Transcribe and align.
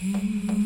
Hmm. 0.00 0.61